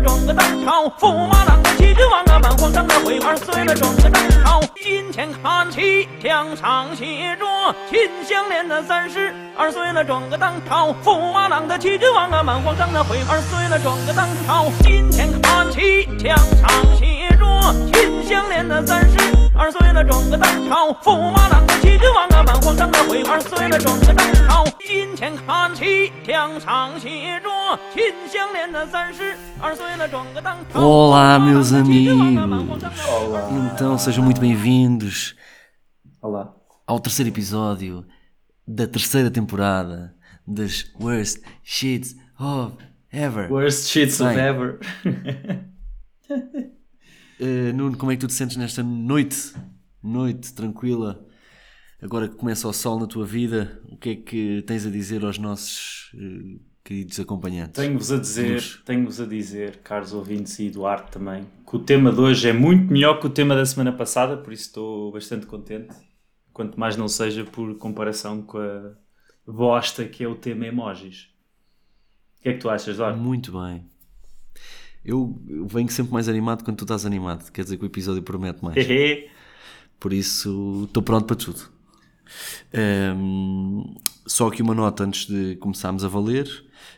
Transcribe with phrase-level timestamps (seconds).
[0.00, 7.46] 撞个当朝，驸马郎的齐君王啊，满皇上的徽儿碎了；撞个当朝，金钱看齐，将相携着，
[7.90, 17.46] 金项链的三十二碎了；撞个当朝，驸马郎的齐君王啊，满皇上的徽儿碎了；撞个当朝，金钱看齐，将相携着，
[17.92, 19.18] 金项链的三十
[19.56, 21.77] 二碎了；撞个当朝，驸马郎。
[30.74, 32.16] Olá, meus amigos.
[33.72, 35.34] Então, sejam muito bem-vindos
[36.20, 36.54] Olá.
[36.86, 38.06] ao terceiro episódio
[38.66, 40.14] da terceira temporada
[40.46, 42.76] das Worst Shits of
[43.10, 43.50] Ever.
[43.50, 44.44] Worst shits of Bem.
[44.44, 44.78] ever.
[47.40, 49.54] Uh, Nuno, como é que tu te sentes nesta noite?
[50.02, 51.26] Noite tranquila.
[52.00, 55.24] Agora que começa o sol na tua vida, o que é que tens a dizer
[55.24, 57.72] aos nossos uh, queridos acompanhantes?
[57.72, 58.82] Tenho-vos a dizer, Luz.
[58.84, 62.92] tenho-vos a dizer, caros ouvintes e Eduardo também, que o tema de hoje é muito
[62.92, 65.94] melhor que o tema da semana passada, por isso estou bastante contente.
[66.52, 68.92] Quanto mais não seja por comparação com a
[69.46, 71.28] bosta que é o tema emojis.
[72.38, 73.18] O que é que tu achas, Eduardo?
[73.18, 73.84] Muito bem.
[75.04, 77.50] Eu venho sempre mais animado quando tu estás animado.
[77.50, 78.76] Quer dizer que o episódio promete mais.
[79.98, 81.77] Por isso, estou pronto para tudo.
[82.72, 83.94] Ahm,
[84.26, 86.48] só aqui uma nota antes de começarmos a valer.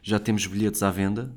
[0.03, 1.33] Já temos bilhetes à venda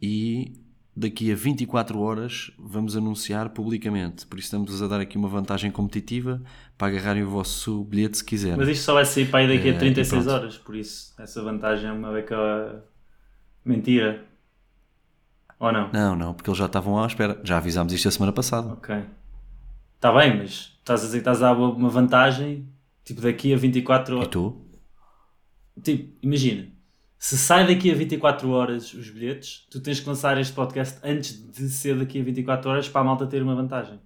[0.00, 0.52] e
[0.96, 4.26] daqui a 24 horas vamos anunciar publicamente.
[4.26, 6.42] Por isso estamos a dar aqui uma vantagem competitiva
[6.76, 8.56] para agarrarem o vosso bilhete se quiserem.
[8.58, 10.34] Mas isto só vai sair para aí daqui É, a e 36 pronto.
[10.36, 12.82] horas, por isso essa vantagem é uma beca
[13.64, 14.24] mentira.
[15.58, 15.90] Ou não?
[15.92, 17.38] Não, não, porque eles já estavam à espera.
[17.44, 18.72] Já avisámos isto a semana passada.
[18.72, 18.94] Ok.
[19.96, 22.66] Está bem, mas estás a dizer que estás a dar uma vantagem,
[23.10, 24.28] tipo daqui a 24 E horas.
[24.28, 24.66] tu?
[25.82, 26.68] Tipo, imagina,
[27.18, 31.32] se sai daqui a 24 horas os bilhetes, tu tens que lançar este podcast antes
[31.52, 33.98] de ser daqui a 24 horas para a malta ter uma vantagem.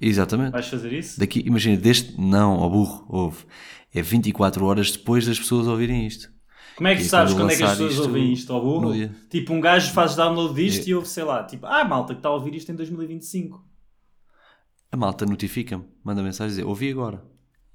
[0.00, 0.52] Exatamente.
[0.52, 1.18] Vais fazer isso?
[1.20, 2.18] Daqui, imagina, deste.
[2.20, 3.44] Não, ó burro, houve.
[3.92, 6.30] É 24 horas depois das pessoas ouvirem isto.
[6.76, 8.92] Como é que E tu sabes quando é que as pessoas ouvem isto ao burro?
[9.28, 10.90] Tipo, um gajo faz download disto É.
[10.90, 13.62] e ouve, sei lá, tipo, ah, malta que está a ouvir isto em 2025.
[14.92, 17.22] A malta notifica-me, manda mensagem dizer ouvi agora.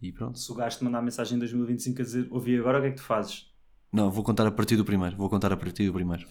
[0.01, 0.37] E pronto.
[0.37, 2.91] Se o gajo te mandar mensagem em 2025 a dizer, ouvi agora, o que é
[2.91, 3.47] que tu fazes?
[3.91, 5.15] Não, vou contar a partir do primeiro.
[5.15, 6.25] Vou contar a partir do primeiro.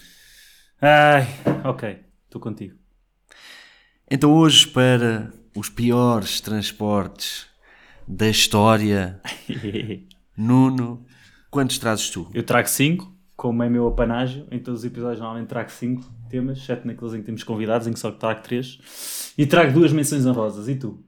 [0.81, 1.27] Ai,
[1.65, 2.77] ok, estou contigo.
[4.11, 7.47] Então hoje para os piores transportes
[8.07, 9.21] da história,
[10.37, 11.07] Nuno,
[11.51, 12.29] quantos trazes tu?
[12.35, 14.47] Eu trago 5, como é meu apanágio.
[14.51, 17.93] Em todos os episódios normalmente trago 5 temas, exceto naqueles em que temos convidados, em
[17.93, 19.33] que só trago 3.
[19.39, 20.69] E trago duas menções honrosas.
[20.69, 21.03] E tu?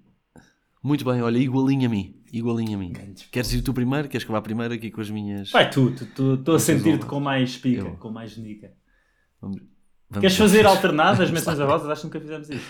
[0.82, 2.15] Muito bem, olha, igualinho a mim.
[2.32, 2.92] Igualinho a mim.
[3.30, 4.08] Queres ir tu primeiro?
[4.08, 5.50] Queres que vá primeiro aqui com as minhas.
[5.50, 7.96] Vai tu, estou a sentir-te com mais pica, Eu.
[7.96, 8.72] com mais nica.
[9.40, 9.58] Vamos-
[10.10, 11.88] vamos Queres fazer alternado as menções honrosas?
[11.88, 12.66] Acho que nunca fizemos isso.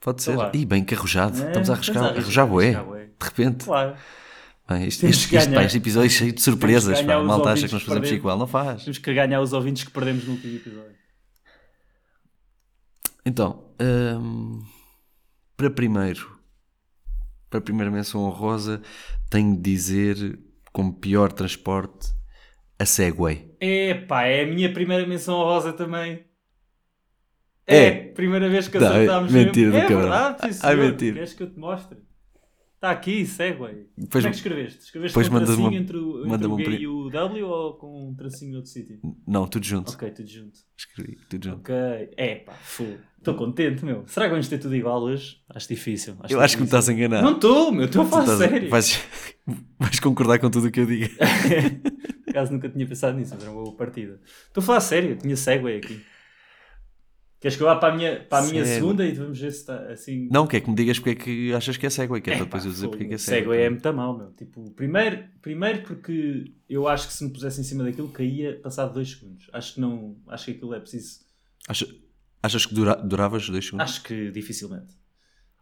[0.00, 0.32] Pode ser.
[0.32, 0.52] Então vá.
[0.54, 1.42] Ih, bem que arrojado.
[1.42, 2.04] É, Estamos a arriscar.
[2.04, 2.72] a Arrojar bué.
[2.72, 3.64] De repente.
[3.64, 3.96] Claro.
[4.68, 7.02] Bem, isto, Temos isto, isto, pá, este episódio é cheio de surpresas.
[7.02, 7.22] Pá.
[7.22, 8.10] Malta acha que nós fazemos perdemos.
[8.12, 8.38] igual.
[8.38, 8.84] Não faz.
[8.84, 10.94] Temos que ganhar os ouvintes que perdemos no último episódio.
[13.26, 13.64] Então,
[14.20, 14.62] hum,
[15.56, 16.39] para primeiro,
[17.50, 18.80] para a primeira menção honrosa,
[19.28, 20.38] tenho de dizer
[20.72, 22.08] como pior transporte
[22.78, 23.50] a Segway.
[23.60, 26.24] Epá, é a minha primeira menção honrosa também.
[27.66, 27.76] É.
[27.76, 29.34] É, primeira vez que Não, acertámos.
[29.34, 29.72] é mentira mesmo.
[29.72, 30.36] do É caralho.
[30.36, 31.14] verdade, Ai, mentira.
[31.14, 31.98] Queres que eu te mostre?
[32.80, 33.58] Está aqui, segue.
[33.94, 34.78] Depois- Como é que escreveste?
[34.84, 36.82] Escreveste com um tracinho uma- entre o, entre o um G print.
[36.82, 38.98] e o W ou com um tracinho noutro sítio?
[39.28, 39.92] Não, tudo junto.
[39.92, 40.58] Ok, tudo junto.
[40.78, 41.58] Escrevi, tudo junto.
[41.58, 41.74] Ok.
[42.16, 42.54] É pá.
[43.18, 44.04] Estou contente, meu.
[44.06, 45.42] Será que vamos ter tudo igual hoje?
[45.50, 46.14] Acho difícil.
[46.30, 46.64] Eu acho que me difícil.
[46.64, 47.22] estás a enganar.
[47.22, 47.84] Não estou, meu.
[47.84, 48.70] Estou a falar sério.
[48.70, 48.98] Vais,
[49.78, 51.06] vais concordar com tudo o que eu digo.
[52.24, 54.18] Por acaso nunca tinha pensado nisso, mas era uma boa partida.
[54.46, 56.00] Estou a falar sério, tinha Segway aqui.
[57.40, 59.60] Queres que eu vá para a minha, para a minha segunda e vamos ver se
[59.60, 60.28] está assim.
[60.30, 62.44] Não, quer que me digas porque é que achas que é Segway, que é, para
[62.44, 63.40] depois eu dizer porque é que é Segway.
[63.40, 64.30] Segway é muito mal, meu.
[64.32, 68.92] Tipo, primeiro, primeiro porque eu acho que se me pusesse em cima daquilo caía passado
[68.92, 69.48] dois segundos.
[69.54, 70.16] Acho que não.
[70.28, 71.20] Acho que aquilo é preciso.
[71.66, 71.86] Acha-
[72.42, 73.84] achas que dura- duravas dois segundos?
[73.90, 74.99] Acho que dificilmente.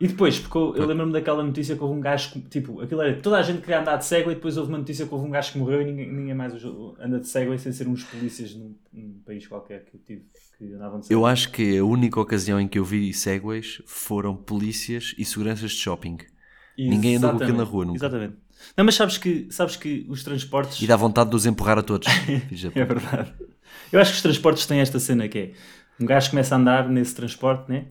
[0.00, 3.02] E depois, porque eu, eu lembro-me daquela notícia que houve um gajo que, tipo, aquilo
[3.02, 5.26] era toda a gente queria andar de Segway e depois houve uma notícia que houve
[5.26, 6.52] um gajo que morreu e ninguém, ninguém mais
[7.00, 10.72] anda de Segway sem ser uns polícias num, num país qualquer que eu tive que
[10.72, 11.20] andavam de Segway.
[11.20, 15.72] Eu acho que a única ocasião em que eu vi segways foram polícias e seguranças
[15.72, 16.18] de shopping.
[16.78, 17.98] Ninguém anda com aquilo na rua nunca.
[17.98, 18.36] Exatamente.
[18.76, 20.80] Não, mas sabes que, sabes que os transportes.
[20.80, 22.06] E dá vontade de os empurrar a todos.
[22.74, 23.34] É verdade.
[23.92, 25.52] Eu acho que os transportes têm esta cena que é
[26.00, 27.86] um gajo começa a andar nesse transporte, né?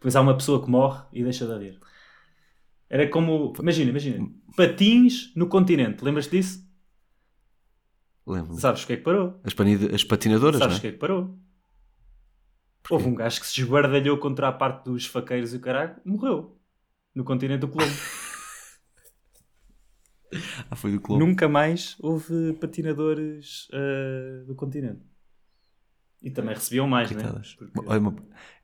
[0.00, 1.78] Depois há uma pessoa que morre e deixa de haver.
[2.88, 3.52] Era como.
[3.60, 4.26] Imagina, imagina.
[4.56, 6.02] Patins no continente.
[6.02, 6.66] Lembras-te disso?
[8.26, 8.58] Lembro-me.
[8.58, 9.38] Sabes o que é que parou?
[9.44, 10.90] As, panida- as patinadoras, Sabes o que é?
[10.90, 11.38] é que parou?
[12.88, 16.58] Houve um gajo que se esguardalhou contra a parte dos faqueiros e o caralho, morreu.
[17.14, 17.92] No continente do Colombo.
[20.70, 21.24] Ah, foi do clube.
[21.24, 25.02] Nunca mais houve patinadores ah, do continente.
[26.22, 27.22] E também recebiam mais, né?
[27.22, 27.54] Coitadas.
[27.54, 28.16] Porque- Olha, uma-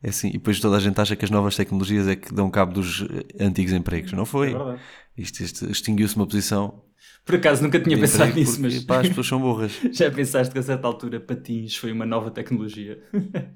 [0.02, 2.50] É assim, e depois toda a gente acha que as novas tecnologias é que dão
[2.50, 4.12] cabo dos eh, antigos empregos.
[4.12, 4.52] Não É foi.
[4.54, 4.80] verdade.
[5.16, 6.84] Isto, isto extinguiu-se uma posição
[7.24, 9.72] Por acaso nunca tinha pensado nisso, porque, mas pá, as pessoas são burras.
[9.92, 13.02] já pensaste que a certa altura patins foi uma nova tecnologia?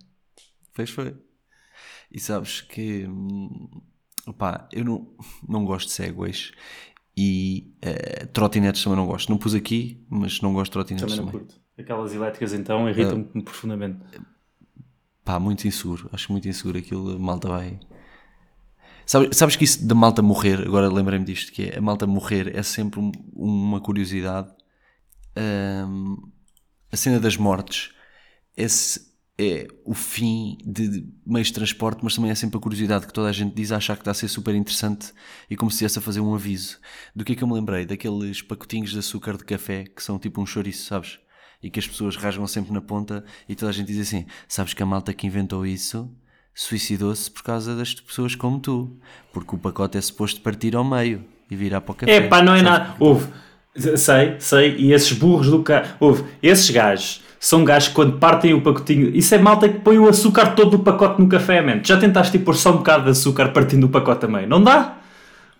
[0.73, 1.14] Fez foi.
[2.11, 3.69] E sabes que hum,
[4.26, 5.14] opá, eu não,
[5.49, 6.52] não gosto de segways
[7.17, 9.29] e eh, trotinetes também não gosto.
[9.29, 11.47] Não pus aqui, mas não gosto de trotinetes Também também.
[11.81, 13.99] Aquelas elétricas então irritam-me profundamente.
[15.25, 16.09] Pá, muito inseguro.
[16.12, 17.17] Acho muito inseguro aquilo.
[17.17, 17.79] A malta vai.
[19.06, 22.55] Sabes, sabes que isso da malta morrer, agora lembrei-me disto, que é a malta morrer
[22.56, 24.49] é sempre um- uma curiosidade.
[25.37, 26.17] Hum,
[26.93, 27.93] a cena das mortes
[28.56, 33.06] esse é o fim de de meios de transporte, mas também é sempre a curiosidade
[33.06, 35.12] que toda a gente diz a achar que está a ser super interessante
[35.50, 36.79] e como se estivesse a fazer um aviso.
[37.17, 37.87] Do que é que eu me lembrei?
[37.87, 41.19] Daqueles pacotinhos de açúcar de café que são tipo um chouriço, sabes?
[41.62, 44.73] E que as pessoas rasgam sempre na ponta e toda a gente diz assim: Sabes
[44.73, 46.11] que a malta que inventou isso
[46.55, 48.97] suicidou-se por causa das pessoas como tu,
[49.33, 52.12] porque o pacote é suposto partir ao meio e virar para o café.
[52.12, 52.71] É pá, não é Sabes?
[52.73, 52.95] nada.
[52.99, 53.27] Houve.
[53.97, 54.77] Sei, sei.
[54.77, 55.97] E esses burros do carro.
[56.01, 56.25] Houve.
[56.43, 59.15] Esses gajos são gajos que quando partem o pacotinho.
[59.15, 61.81] Isso é malta que põe o açúcar todo do pacote no café, man.
[61.83, 64.49] Já tentaste pôr só um bocado de açúcar partindo o pacote a meio?
[64.49, 64.99] Não dá?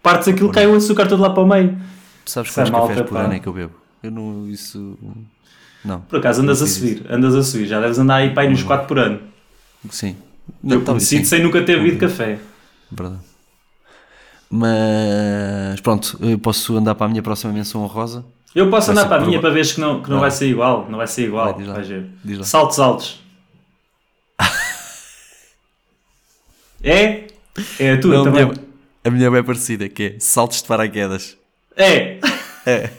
[0.02, 1.79] Partes aquilo, cai o açúcar todo lá para o meio.
[2.25, 3.25] Tu sabes quantos malta, cafés por pá.
[3.25, 3.75] ano é que eu bebo?
[4.02, 4.49] Eu não.
[4.49, 4.99] Isso.
[5.84, 6.00] Não.
[6.02, 7.66] Por acaso andas Não a subir, andas a subir.
[7.66, 9.20] Já deves andar aí para aí nos 4 por ano.
[9.90, 10.16] Sim.
[10.62, 11.24] Eu talvez conheci sim.
[11.24, 12.38] sem nunca ter bebido café.
[12.90, 13.20] Verdade.
[14.50, 18.24] Mas pronto, eu posso andar para a minha próxima menção honrosa.
[18.54, 20.28] Eu posso Vai andar para a minha para ver que não, que não Vai.
[20.28, 20.86] vai ser igual.
[20.90, 21.54] Não vai ser igual.
[21.54, 21.64] Vai.
[21.64, 22.10] Vais ver.
[22.42, 23.20] Saltos altos.
[26.82, 27.26] é?
[27.78, 28.44] É a tua Não, a, também.
[28.46, 28.58] minha,
[29.04, 31.36] a minha é bem parecida, que é saltos de paraquedas.
[31.76, 32.18] É!
[32.66, 32.90] É.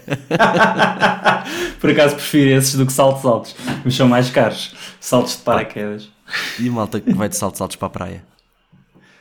[1.79, 3.55] Por acaso prefiro esses do que saltos altos.
[3.83, 4.75] Mas são mais caros.
[4.99, 6.09] Saltos de paraquedas.
[6.59, 8.23] E a malta que vai de saltos altos para a praia.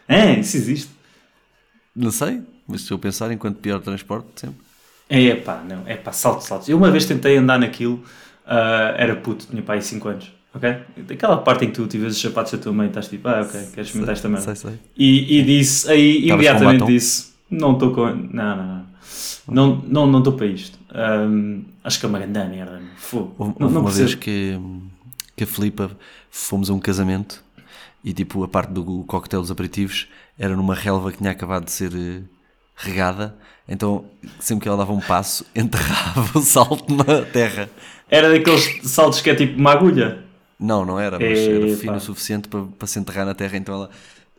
[0.08, 0.90] É, isso existe.
[1.94, 4.56] Não sei, mas se eu pensar enquanto pior transporte, sempre.
[5.08, 5.82] É pá, não.
[5.86, 6.68] É pá, saltos altos.
[6.68, 8.02] Eu uma vez tentei andar naquilo.
[8.46, 10.32] ah, era puto, tinha pá aí 5 anos.
[10.52, 10.76] Ok?
[11.06, 13.42] Daquela parte em que tu tives os sapatos da tua mãe e estás tipo, ah,
[13.42, 14.54] ok, queres experimentar esta merda.
[14.54, 14.78] Sei, sei.
[14.96, 18.06] E, e disse, aí Estavas imediatamente disse, não estou com.
[18.06, 18.89] Não, não, não.
[19.48, 20.78] Não estou não, não para isto.
[20.92, 22.80] Ahm, acho que é uma grande merda.
[22.96, 23.34] Fogo.
[23.38, 24.20] Houve, Não, houve não uma vez percebo.
[24.22, 24.60] que,
[25.36, 25.90] que a Filipa
[26.30, 27.42] fomos a um casamento
[28.04, 30.08] e tipo a parte do coquetel dos aperitivos
[30.38, 32.22] era numa relva que tinha acabado de ser eh,
[32.74, 33.36] regada,
[33.68, 34.06] então
[34.38, 37.68] sempre que ela dava um passo enterrava o salto na terra.
[38.08, 40.24] Era daqueles saltos que é tipo uma agulha.
[40.58, 43.74] Não, não era, mas era fino o suficiente para, para se enterrar na terra, então
[43.74, 43.90] ela,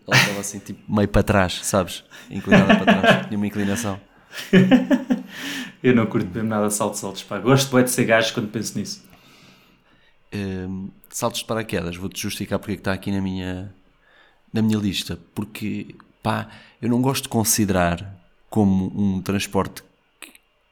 [0.08, 2.04] ela estava assim tipo meio para trás, sabes?
[2.30, 4.00] Inclinada para trás, tinha uma inclinação.
[5.84, 7.24] Eu não curto mesmo nada de saltos altos.
[7.24, 7.40] Pá.
[7.40, 9.04] Gosto de ser gajo quando penso nisso.
[10.34, 13.74] Hum, saltos de paraquedas, vou-te justificar porque é está aqui na minha,
[14.54, 15.18] na minha lista.
[15.34, 16.48] Porque, pá,
[16.82, 18.16] eu não gosto de considerar
[18.50, 19.84] como um transporte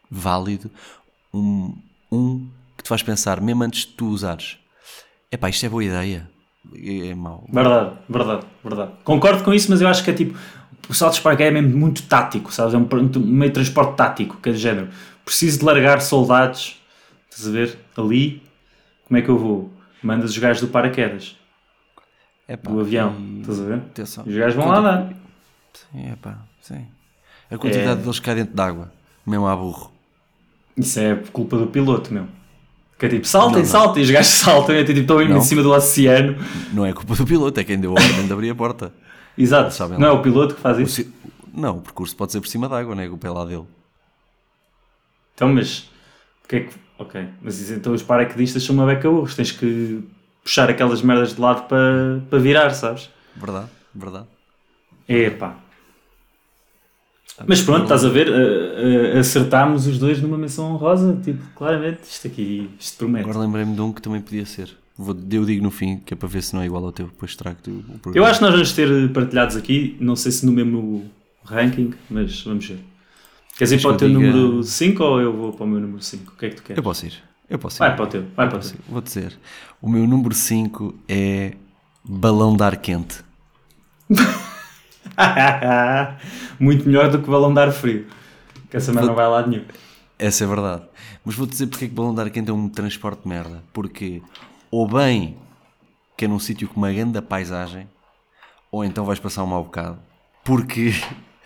[0.10, 0.70] válido
[1.34, 1.75] um,
[2.12, 4.58] um que te faz pensar, mesmo antes de tu usares,
[5.32, 6.30] é pá, isto é boa ideia.
[6.74, 7.46] É mau.
[7.51, 8.92] Verdade, verdade, verdade.
[9.04, 10.38] Concordo com isso, mas eu acho que é tipo.
[10.88, 12.74] O salto de paraquedas é mesmo muito tático, sabes?
[12.74, 14.90] É um, um meio de transporte tático, que é de género.
[15.26, 16.80] Preciso de largar soldados,
[17.30, 17.78] estás a ver?
[17.98, 18.42] Ali,
[19.08, 19.72] como é que eu vou?
[20.02, 21.36] Mandas os gajos do paraquedas,
[22.48, 23.76] É pá, do avião, e- estás a ver?
[23.76, 24.24] atenção.
[24.26, 25.14] Os gajos vão lá dar.
[25.74, 26.86] Sim, é pá, sim.
[27.52, 28.04] A quantidade É.
[28.04, 28.92] deles cá dentro d'água,
[29.28, 29.92] mesmo à burro.
[30.78, 32.26] Isso é culpa do piloto, meu.
[32.98, 33.66] Que é tipo, saltem, Não, não.
[33.70, 36.36] saltem, e os gajos saltam e é tipo, estão em cima do oceano.
[36.74, 38.92] Não é culpa do piloto, é quem deu a ordem de abrir a porta.
[39.38, 40.96] Exato, não é o piloto que faz O isso.
[40.96, 41.14] ci-
[41.54, 43.10] Não, o percurso pode ser por cima d'água, não é?
[43.10, 43.66] O pé lá dele.
[45.36, 45.90] Então, mas.
[46.48, 46.76] Que é que.
[46.98, 49.34] Ok, mas então os paraquedistas são uma beca burros.
[49.36, 50.04] Tens que
[50.44, 53.10] puxar aquelas merdas de lado para, para virar, sabes?
[53.36, 54.28] Verdade, verdade.
[55.08, 55.56] Epá.
[57.48, 62.04] Mas pronto, estás a ver, uh, uh, acertámos os dois numa menção honrosa, tipo, claramente,
[62.04, 63.24] isto aqui, isto promete.
[63.30, 64.76] Agora lembrei-me de um que também podia ser.
[65.01, 67.06] Vou, eu digo no fim, que é para ver se não é igual ao teu,
[67.06, 68.18] depois trago-te o programa.
[68.18, 71.10] Eu acho que nós vamos ter partilhados aqui, não sei se no mesmo
[71.46, 72.79] ranking, mas vamos ver.
[73.58, 74.20] Queres ir para o teu diga...
[74.20, 76.34] número 5 ou eu vou para o meu número 5?
[76.34, 76.77] O que é que tu queres?
[76.77, 77.13] Eu posso ir.
[77.50, 77.79] Eu posso ir.
[77.79, 78.77] Vai para o teu, vai para o teu.
[78.89, 79.39] Vou dizer.
[79.82, 81.53] O meu número 5 é
[82.03, 83.24] balão de ar quente.
[86.60, 88.06] Muito melhor do que balão de ar frio.
[88.70, 89.63] Que essa merda não vai a lado nenhum.
[90.18, 90.84] Essa é verdade.
[91.24, 93.63] Mas vou dizer porque é que balão de ar quente é um transporte de merda.
[93.72, 94.22] Porque
[94.72, 95.38] ou bem
[96.20, 97.88] que é num sítio com uma grande paisagem,
[98.70, 99.98] ou então vais passar um mau bocado.
[100.44, 100.92] Porque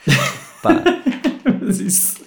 [0.63, 0.83] pá,
[1.69, 2.19] isso...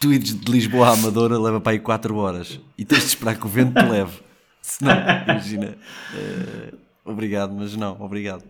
[0.00, 3.36] tu ires de Lisboa à Amadora leva para aí 4 horas e tens de esperar
[3.38, 4.18] que o vento te leve.
[4.62, 5.76] Senão, imagina.
[6.14, 8.44] Uh, obrigado, mas não, obrigado.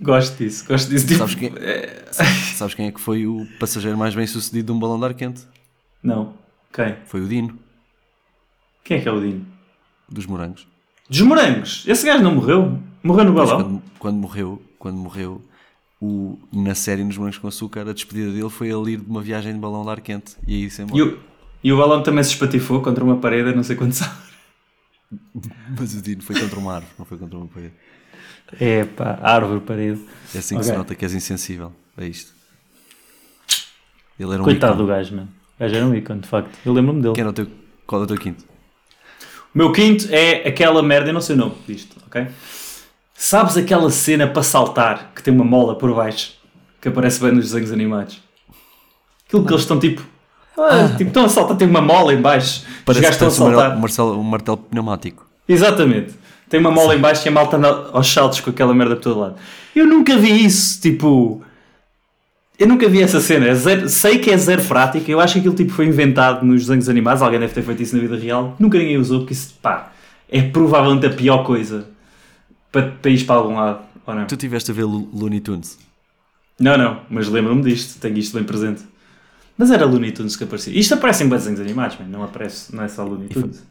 [0.00, 1.06] Gosto disso, gosto disso.
[1.06, 1.52] Tipo, sabes, quem,
[2.56, 5.12] sabes quem é que foi o passageiro mais bem sucedido de um balão de ar
[5.12, 5.42] quente?
[6.02, 6.32] Não.
[6.72, 6.96] Quem?
[7.04, 7.58] Foi o Dino.
[8.82, 9.46] Quem é que é o Dino?
[10.08, 10.69] Dos morangos.
[11.10, 11.84] Dos morangos?
[11.88, 12.78] Esse gajo não morreu?
[13.02, 13.56] Morreu no balão?
[13.56, 15.42] Quando, quando, morreu, quando morreu,
[16.00, 19.20] o, na série Nos Morangos com Açúcar, a despedida dele foi ele ir de uma
[19.20, 20.36] viagem de balão de ar quente.
[20.46, 20.96] E aí sempre.
[20.96, 21.18] E o,
[21.64, 24.30] e o balão também se espatifou contra uma parede, não sei quantos anos.
[25.76, 27.74] Mas o Dino foi contra uma árvore, não foi contra uma parede.
[28.60, 30.00] É pá, árvore, parede.
[30.32, 30.72] É assim que okay.
[30.72, 31.72] se nota que és insensível.
[31.98, 32.32] É isto.
[34.16, 34.86] Ele era um Coitado ícone.
[34.86, 35.28] do gajo, mano.
[35.56, 36.56] O gajo era um ícone, de facto.
[36.64, 37.14] Eu lembro-me dele.
[37.14, 37.48] Quem era o teu,
[37.84, 38.44] qual é o teu quinto?
[39.54, 42.26] O meu quinto é aquela merda, eu não sei o nome disto, ok?
[43.14, 46.34] Sabes aquela cena para saltar que tem uma mola por baixo
[46.80, 48.20] que aparece bem nos desenhos animados?
[49.26, 50.02] Aquilo que eles estão tipo.
[50.56, 50.88] Ah, ah.
[50.96, 52.64] Tipo, estão a saltar, tem uma mola em baixo.
[52.84, 53.76] Parece gajos estão a saltar.
[53.76, 55.26] Um martelo, um martelo pneumático.
[55.48, 56.14] Exatamente.
[56.48, 59.02] Tem uma mola em baixo e a malta anda aos saltos com aquela merda por
[59.02, 59.36] todo lado.
[59.74, 61.42] Eu nunca vi isso, tipo.
[62.60, 63.46] Eu nunca vi essa cena.
[63.46, 65.10] É zero, sei que é zero prática.
[65.10, 67.22] Eu acho que aquilo tipo, foi inventado nos desenhos animados.
[67.22, 68.54] Alguém deve ter feito isso na vida real.
[68.58, 69.90] Nunca ninguém usou, porque isso, pá,
[70.28, 71.88] é provavelmente a pior coisa
[72.70, 73.80] para, para ir para algum lado.
[74.06, 74.26] Ou não?
[74.26, 75.78] Tu tiveste a ver Looney Tunes?
[76.60, 77.98] Não, não, mas lembro-me disto.
[77.98, 78.82] Tenho isto bem presente.
[79.56, 80.78] Mas era Looney Tunes que aparecia.
[80.78, 83.64] Isto aparece em desenhos animados, não aparece, não é só Looney Tunes.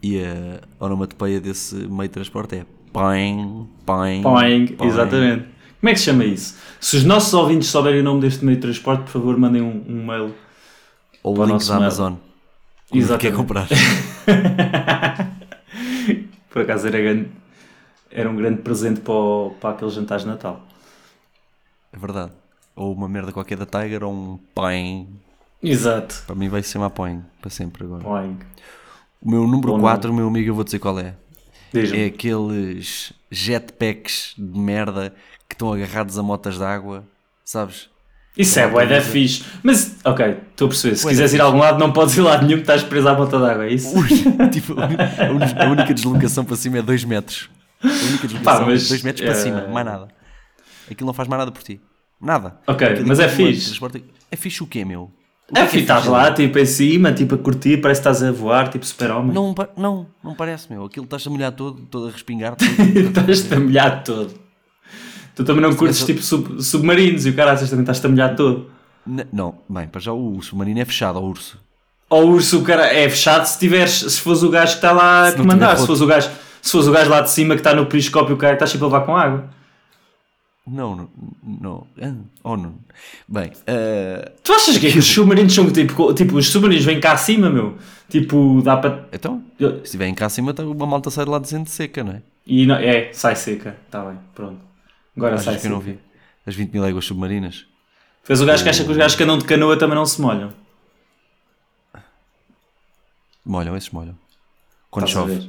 [0.00, 4.22] E a onomatopeia desse meio de transporte é Poing, Poing.
[4.22, 5.55] Poing, exatamente.
[5.80, 6.56] Como é que se chama isso?
[6.80, 9.84] Se os nossos ouvintes souberem o nome deste meio de transporte, por favor, mandem um,
[9.88, 10.34] um mail.
[11.22, 12.14] Ou o link da Amazon.
[12.92, 13.22] Exatamente.
[13.22, 13.68] Quer comprar.
[16.50, 17.28] por acaso era, grande,
[18.10, 20.64] era um grande presente para, o, para aqueles jantares de Natal.
[21.92, 22.32] É verdade.
[22.74, 25.08] Ou uma merda qualquer da Tiger ou um Poing.
[25.62, 26.22] Exato.
[26.26, 28.02] Para mim vai se chamar Poing para sempre agora.
[28.02, 28.38] Poing.
[29.20, 31.14] O meu número 4, meu amigo, eu vou dizer qual é.
[31.74, 35.14] É aqueles jetpacks de merda
[35.48, 37.04] que estão agarrados a motas de água,
[37.44, 37.88] sabes?
[38.36, 39.42] Isso é bué da fixe.
[39.62, 40.96] Mas, ok, estou a perceber.
[40.96, 43.38] Se quiseres ir a algum lado, não podes ir lá nenhum estás preso à mota
[43.38, 43.94] de água, é isso?
[44.52, 47.48] tipo, a única deslocação para cima é 2 metros.
[47.82, 49.30] A única deslocação Pá, é 2 metros é...
[49.30, 50.08] para cima, mais nada.
[50.90, 51.80] Aquilo não faz mais nada por ti.
[52.20, 52.58] Nada.
[52.66, 53.78] Ok, Aquilo mas é fixe.
[54.30, 55.10] É fixe o quê, meu?
[55.54, 58.68] É, é, estás lá, tipo, em cima, tipo, a curtir, parece que estás a voar,
[58.68, 59.32] tipo, super-homem.
[59.32, 60.84] Não, não, não parece, meu.
[60.84, 62.56] Aquilo estás a molhar todo, todo a respingar.
[62.58, 64.34] estás a molhar todo.
[65.36, 68.70] Tu também não curtes, tipo, sub, submarinos e o cara também estás a molhar todo.
[69.32, 71.58] não, bem, para já o submarino é fechado, ao urso.
[72.10, 75.28] Ao urso, o cara é fechado se tiveres, se fores o gajo que está lá
[75.28, 76.30] a comandar, se fores o gajo,
[76.62, 78.84] se fores o gajo lá de cima que está no periscópio, o cara está sempre
[78.84, 79.48] a levar com água.
[80.66, 81.08] Não,
[81.44, 81.86] não.
[82.02, 82.74] Ah, oh, não.
[83.28, 84.30] Bem, uh...
[84.42, 87.48] tu achas que, é que os submarinos são tipo, tipo, os submarinos vêm cá acima,
[87.48, 87.78] meu?
[88.08, 89.06] Tipo, dá para.
[89.12, 92.22] Então, se estiverem cá acima, tá, uma malta sai de lá dizendo seca, não é?
[92.44, 94.60] E não, é, sai seca, está bem, pronto.
[95.16, 95.72] Agora sai que seca.
[95.72, 95.98] eu não vi.
[96.44, 97.64] As 20 mil léguas submarinas.
[98.24, 100.20] Fez o gajo que acha que os gajos que andam de canoa também não se
[100.20, 100.52] molham.
[103.44, 104.16] Molham, esses molham.
[104.90, 105.48] Quando Estás chove.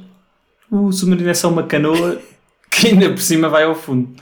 [0.70, 2.20] O submarino é só uma canoa
[2.70, 4.14] que ainda por cima vai ao fundo.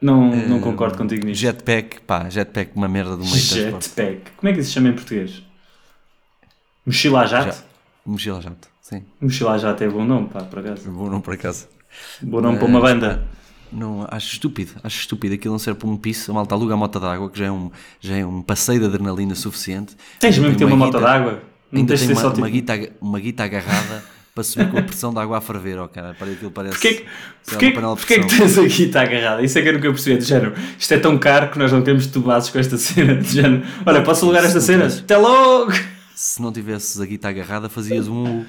[0.00, 1.40] Não, uh, não concordo contigo nisso.
[1.40, 4.30] Jetpack, pá, jetpack uma merda do meio Jetpack.
[4.36, 5.42] Como é que isso se chama em português?
[6.86, 7.56] Mochila a jato?
[7.56, 7.62] Já.
[8.06, 9.04] Mochila a jato, sim.
[9.20, 10.90] Mochila a jato é bom nome, pá, por acaso.
[10.90, 11.68] Bom nome por acaso.
[12.22, 13.26] Bom nome uh, para uma banda.
[13.72, 15.34] Não, acho estúpido, acho estúpido.
[15.34, 16.30] Aquilo não serve para um piso.
[16.30, 18.86] A malta aluga a moto d'água, que já é, um, já é um passeio de
[18.86, 19.96] adrenalina suficiente.
[20.18, 21.42] Tens mesmo que ter uma, uma moto d'água?
[21.70, 22.48] Não ainda tens tem uma, uma, tipo...
[22.48, 24.04] guita, uma guita agarrada
[24.38, 26.74] para subir com a pressão da água a ferver, oh, cara, para aquilo parece.
[26.74, 27.04] Porquê,
[27.44, 29.42] porquê, porquê que tens aqui está agarrada?
[29.42, 30.18] Isso é que eu nunca percebi.
[30.18, 33.16] De género, isto é tão caro que nós não temos tubados com esta cena.
[33.16, 34.86] De género, olha, posso alugar esta cena?
[34.86, 35.72] Até logo!
[36.14, 38.44] Se não tivesses a guita agarrada, fazias um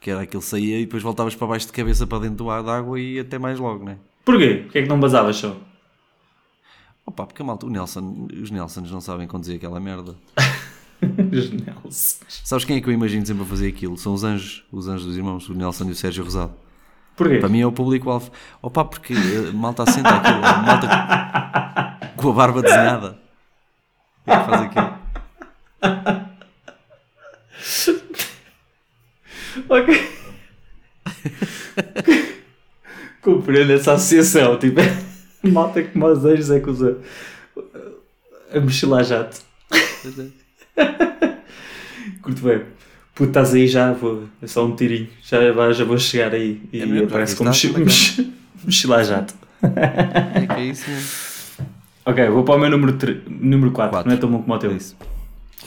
[0.00, 3.00] que era aquele saía e depois voltavas para baixo de cabeça para dentro da água
[3.00, 3.96] e até mais logo, não é?
[4.24, 4.60] Porquê?
[4.64, 5.56] Porquê é que não basavas só?
[7.04, 10.14] Opa, porque malta, o Nelson, os Nelsons não sabem conduzir aquela merda.
[11.32, 12.20] Os Nelsons.
[12.44, 13.96] Sabes quem é que eu imagino sempre a fazer aquilo?
[13.96, 16.54] São os anjos, os anjos dos irmãos, o Nelson e o Sérgio Rosado.
[17.16, 17.38] Porquê?
[17.38, 18.30] Para mim é o público-alvo.
[18.60, 20.86] Opa, porque a malta assenta aquilo, a malta
[22.16, 23.18] com a barba desenhada.
[24.26, 24.96] É que faz aquilo.
[29.68, 30.16] Ok.
[33.22, 34.58] Compreendo essa associação.
[34.58, 34.80] Tipo,
[35.42, 36.98] malta como os anjos é que usa
[38.52, 39.40] a mochila jato.
[42.22, 42.62] Curto bem.
[43.14, 45.08] Puto, estás aí já, vou, é só um tirinho.
[45.22, 45.38] Já,
[45.72, 46.60] já vou chegar aí.
[46.72, 47.50] E É mesmo, aparece como
[48.64, 49.34] mochila jato.
[49.62, 51.08] É que é isso mesmo.
[52.04, 53.22] Ok, vou para o meu número 4.
[53.28, 53.90] Número 4.
[53.90, 54.08] Quatro.
[54.10, 54.70] Não é tão bom como o teu.
[54.70, 54.96] É isso.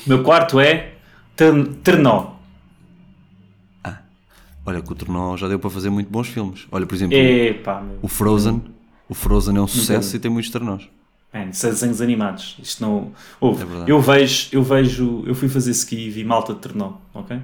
[0.05, 0.93] Meu quarto é
[1.35, 2.35] Tern- Ternó.
[4.65, 6.67] Olha, que o Tornó já deu para fazer muito bons filmes.
[6.71, 8.61] Olha, por exemplo, Epá, o Frozen.
[9.07, 10.87] O Frozen é um sucesso e tem muitos Tornós.
[11.33, 12.57] Man, são desenhos animados.
[12.61, 13.11] Isto não.
[13.39, 16.93] Ouve, É eu vejo, eu vejo, eu fui fazer ski e vi malta de Ternó,
[17.13, 17.39] ok?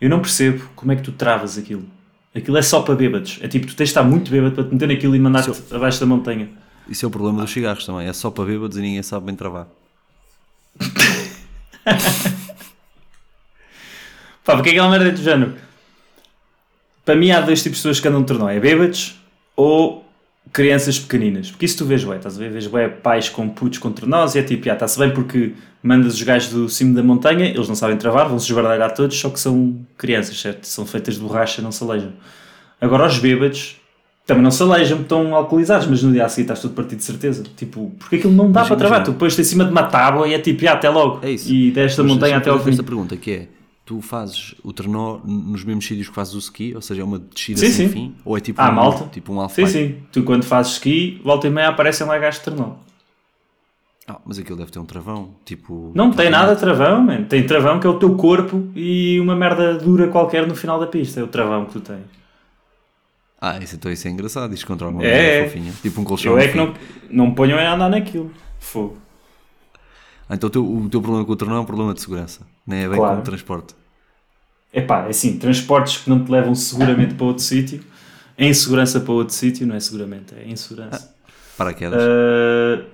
[0.00, 1.84] Eu não percebo como é que tu travas aquilo.
[2.34, 3.38] Aquilo é só para bêbados.
[3.42, 6.00] É tipo, tu tens de estar muito bêbado para te meter naquilo e mandar-te abaixo
[6.00, 6.48] da montanha.
[6.88, 8.06] Isso é o problema dos cigarros também.
[8.06, 9.66] É só para bêbados e ninguém sabe bem travar.
[14.44, 15.54] Pá, porque é aquela merda do género.
[17.04, 18.48] Para mim há dois tipos de pessoas que andam de Ternó.
[18.48, 19.18] É bêbados
[19.56, 20.07] ou
[20.52, 21.50] crianças pequeninas.
[21.50, 22.50] Porque isso tu vês, ué, estás a ver?
[22.50, 25.52] Vês, ué, pais com putos com Ternós e é tipo, já, está-se bem porque
[25.82, 29.30] mandas os gajos do cimo da montanha, eles não sabem travar, vão-se esbardalhar todos, só
[29.30, 30.64] que são crianças, certo?
[30.64, 32.12] São feitas de borracha, não se aleijam.
[32.80, 33.76] Agora os bêbados
[34.28, 37.04] também não se aleijam, estão alcoolizados, mas no dia a seguir estás tudo partido de
[37.04, 37.44] certeza.
[37.56, 39.02] Tipo, porque aquilo não dá Mas para travar.
[39.02, 41.20] Tu pões-te em cima de uma tábua e é tipo, já, até logo.
[41.22, 41.50] É isso.
[41.50, 42.70] E desta montanha até ao fim.
[42.70, 43.48] esta pergunta que é,
[43.88, 46.74] tu fazes o trenó nos mesmos sítios que fazes o ski?
[46.74, 47.92] Ou seja, é uma descida Sim, sem sim.
[47.92, 48.14] fim?
[48.22, 49.06] Ou é tipo Ah, um, malta.
[49.10, 49.66] tipo um Sim, alfai?
[49.66, 49.96] sim.
[50.12, 52.74] Tu quando fazes ski, volta e meia aparecem lá gajos de Ternó.
[54.06, 55.30] Ah, mas aquilo deve ter um travão.
[55.42, 57.24] Tipo, Não tem nada de travão, man.
[57.24, 60.86] Tem travão que é o teu corpo e uma merda dura qualquer no final da
[60.86, 61.20] pista.
[61.20, 62.04] É o travão que tu tens.
[63.40, 64.52] Ah, isso, então isso é engraçado.
[64.52, 65.44] Isto contra alguma É, é.
[65.48, 65.72] fofinha.
[65.80, 66.32] Tipo um colchão.
[66.32, 66.74] Eu é que não,
[67.10, 68.30] não me ponham a andar naquilo.
[68.58, 68.98] Fogo.
[70.28, 72.46] Ah, então o teu, o teu problema com o trenó é um problema de segurança.
[72.66, 73.10] Não é bem Claro.
[73.12, 73.74] como o transporte.
[74.72, 77.82] Epá, é assim, transportes que não te levam seguramente para outro sítio.
[78.36, 81.14] Em segurança para outro sítio, não é seguramente, é insegurança.
[81.56, 82.00] Paraquedas.
[82.00, 82.84] Uh,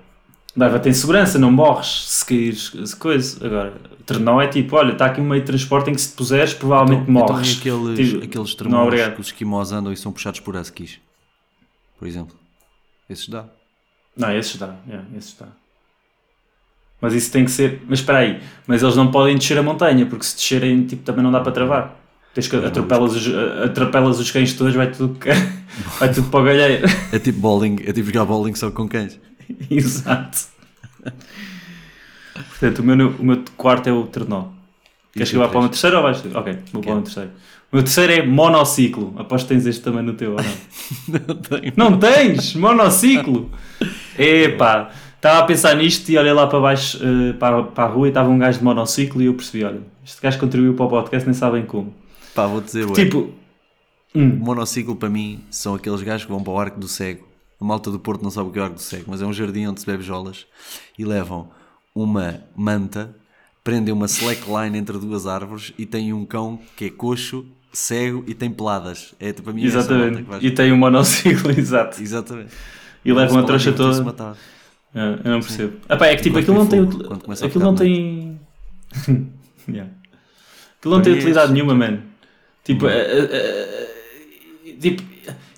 [0.56, 3.44] Leva-te em segurança, não morres se caíres, se coisa.
[3.44, 3.74] Agora,
[4.06, 6.54] trenó é tipo, olha, está aqui um meio de transporte em que se te puseres,
[6.54, 7.58] provavelmente então, morres.
[7.60, 9.14] Então, aqueles, Tipo, aqueles obrigado.
[9.16, 11.00] que os esquimós andam e são puxados por huskies.
[11.98, 12.36] Por exemplo.
[13.10, 13.46] Esses dá.
[14.16, 15.48] Não, esses dá, yeah, esses dá.
[17.04, 17.82] Mas isso tem que ser.
[17.86, 21.22] Mas espera aí, mas eles não podem descer a montanha, porque se descerem, tipo, também
[21.22, 22.00] não dá para travar.
[22.32, 25.14] Tens que atropelas os, atropelas os cães todos, vai tudo,
[26.00, 26.88] vai tudo para o galheiro.
[27.12, 29.20] É tipo bowling, é tipo jogar bowling só com cães.
[29.70, 30.46] Exato.
[32.32, 34.46] Portanto, o meu, o meu quarto é o Ternó.
[35.12, 36.24] Queres que eu vá para o meu terceiro ou vais?
[36.34, 37.30] Ok, vou para o meu terceiro.
[37.70, 39.14] O meu terceiro é monociclo.
[39.18, 41.20] Aposto que tens este também no teu, ou não?
[41.28, 41.72] Não tenho.
[41.76, 42.54] Não tens?
[42.54, 43.50] Monociclo?
[44.18, 44.90] Epá,
[45.24, 48.10] estava a pensar nisto e olhei lá para baixo, eh, para, para a rua e
[48.10, 51.26] estava um gajo de monociclo e eu percebi, olha, este gajo contribuiu para o podcast,
[51.26, 51.94] nem sabem como.
[52.34, 52.92] Pá, vou dizer, ué.
[52.92, 53.30] Tipo,
[54.14, 57.26] hum, Monociclo para mim são aqueles gajos que vão para o Arco do Cego.
[57.58, 59.24] A malta do Porto não sabe o que é o Arco do Cego, mas é
[59.24, 60.46] um jardim onde se bebe jolas
[60.98, 61.48] e levam
[61.94, 63.14] uma manta,
[63.62, 68.34] prendem uma slackline entre duas árvores e têm um cão que é coxo, cego e
[68.34, 69.14] tem peladas.
[69.18, 70.46] É para mim é essa malta exatamente.
[70.46, 72.02] E tem um monociclo, exato.
[72.02, 72.52] Exatamente.
[73.02, 74.36] E levam a trouxa toda.
[74.94, 75.76] É, eu não percebo.
[75.88, 76.80] Epá, é que tipo, aquilo não tem.
[76.80, 78.40] Aquilo não tem.
[79.66, 79.90] Yeah.
[80.78, 82.02] Aquilo não tem é utilidade nenhuma, mano.
[82.62, 83.88] Tipo, eh, eh,
[84.66, 85.02] eh, tipo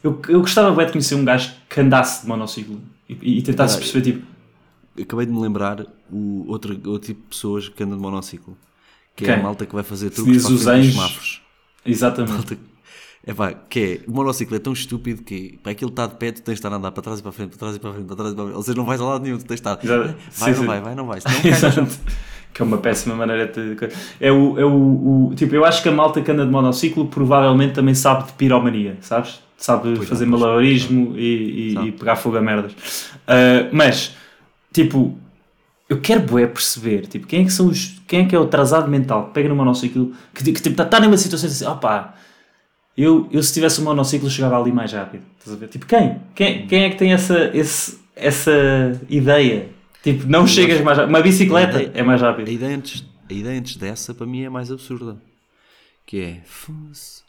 [0.03, 3.75] eu, eu gostava bem de conhecer um gajo que andasse de monociclo e, e tentasse
[3.75, 4.27] Ah, perceber, tipo,
[5.03, 8.57] Acabei de me lembrar o outro, outro tipo de pessoas que andam de monociclo.
[9.17, 9.37] Que é Quem?
[9.37, 10.95] a malta que vai fazer truques para os anjos.
[10.95, 11.43] semáforos.
[11.85, 12.33] exatamente.
[12.33, 12.59] Malta-
[13.29, 16.31] É pá, que é, o monociclo é tão estúpido que para aquilo está de pé,
[16.31, 17.93] tu tens de estar a andar para trás e para frente, para trás e para
[17.93, 18.57] frente, para trás e para frente.
[18.57, 19.79] Ou seja, não vais a lado nenhum, tu tens de estar.
[19.83, 20.15] Exato.
[20.15, 20.67] Vai, Sim, não sim.
[20.67, 21.21] vai, vai, não vai.
[21.21, 21.69] Senão cai no chão.
[21.71, 21.99] Exato.
[22.55, 23.77] Que é uma péssima maneira de.
[24.21, 27.07] É o, é o, o- Tipo, eu acho que a malta que anda de monociclo
[27.09, 29.41] provavelmente também sabe de piromania, sabes?
[29.59, 31.89] Sabe Pois fazer não, malabarismo e, e, Sabe.
[31.89, 32.73] e pegar fogo a merdas.
[33.27, 34.15] Ah, mas,
[34.73, 35.19] tipo,
[35.89, 38.01] eu quero bué perceber, tipo, quem é que são os.
[38.07, 41.01] Quem é que é o atrasado mental que pega no monociclo que, que tipo, está
[41.01, 42.15] numa situação assim, opá.
[42.97, 45.23] Eu, eu se tivesse um monociclo chegava ali mais rápido.
[45.39, 45.69] Estás a ver?
[45.69, 46.21] Tipo, quem?
[46.35, 49.69] Quem, quem é que tem essa, esse, essa ideia?
[50.03, 51.11] Tipo, não chegas mais rápido.
[51.15, 52.49] Uma bicicleta A ideia- é mais A rápido.
[52.51, 55.17] ideia, antes, a ideia antes dessa, para mim, é mais absurda.
[56.07, 57.23] Que é, "Fosse,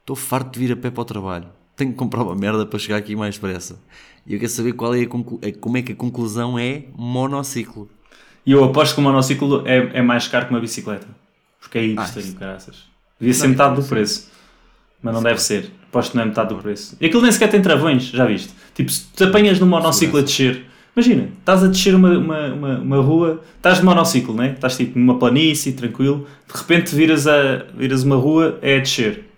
[0.00, 1.46] estou farto de vir a pé para o trabalho.
[1.76, 3.80] tenho que comprar uma merda para chegar aqui mais depressa.
[4.24, 7.90] E eu quero saber qual é a como é que a conclusão é monociclo.
[8.46, 11.06] E eu aposto que o monociclo é, é mais caro que uma bicicleta.
[11.60, 12.84] Porque é Ah, isto isso- caraças.
[13.18, 14.30] Devia ser metade do preço.
[15.04, 15.70] Mas não deve ser.
[15.88, 16.96] Aposto que não é metade do preço.
[17.00, 18.52] E aquilo nem sequer tem travões, já viste?
[18.74, 20.64] Tipo, se te apanhas num monociclo a descer,
[20.96, 24.52] imagina, estás a descer uma, uma, uma, uma rua, estás de monociclo, né?
[24.54, 29.30] Estás tipo numa planície, tranquilo, de repente viras, a, viras uma rua, é a descer.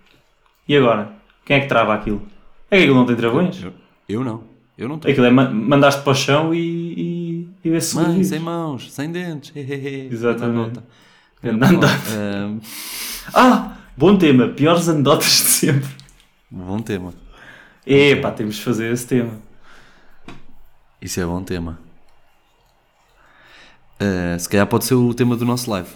[0.67, 1.11] E agora?
[1.45, 2.23] Quem é que trava aquilo?
[2.71, 3.61] É que aquilo não tem travões?
[3.63, 3.73] Eu,
[4.09, 4.43] eu não.
[4.77, 5.11] Eu não tenho.
[5.11, 8.91] Aquilo é ma- mandaste para o chão e, e, e vê se Mãe, sem mãos,
[8.91, 9.51] sem dentes.
[9.55, 10.79] Exatamente.
[11.43, 11.87] Anedota.
[12.15, 12.59] Ahm,
[13.33, 14.47] Ah, bom tema.
[14.49, 15.89] Piores anedotas de sempre.
[16.49, 17.13] bom tema.
[17.85, 19.33] Epá, temos de fazer esse tema.
[21.01, 21.79] Isso é bom tema.
[23.99, 25.89] Ah, se calhar pode ser o tema do nosso live.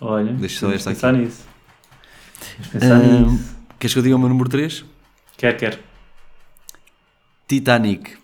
[0.00, 1.44] Olha, Deixa só esta pensar nisso.
[2.40, 3.56] Temos de pensar Ahm, nisso.
[3.78, 4.84] queres que eu diga o meu número 3?
[5.36, 5.78] Quer, quer.
[7.46, 8.16] Titanic.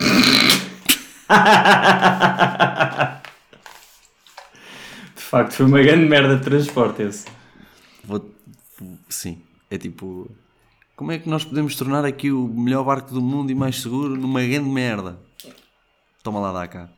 [5.14, 7.26] De facto, foi uma grande merda de transporte esse.
[8.08, 8.30] Vou-
[9.08, 10.30] sim, é tipo.
[10.96, 14.16] Como é que nós podemos tornar aqui o melhor barco do mundo e mais seguro
[14.16, 15.18] numa grande merda?
[16.22, 16.88] Toma lá, dá cá.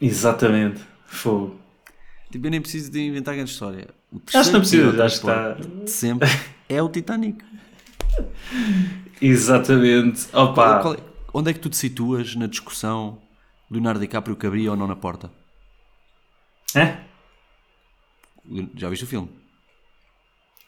[0.00, 0.80] Exatamente.
[1.06, 1.60] Fogo.
[2.30, 3.88] Tipo, eu nem preciso de inventar grande história.
[4.10, 5.52] O Acho que não precisa, acho que está.
[5.52, 6.28] de sempre
[6.68, 7.44] é o Titanic.
[9.20, 10.26] Exatamente.
[10.34, 10.80] Opa.
[10.80, 10.98] Qual é-
[11.34, 13.18] onde é que tu te situas na discussão
[13.70, 15.30] Leonardo DiCaprio cabia ou não na porta?
[16.74, 16.98] Hã?
[18.76, 19.28] Já viste o filme?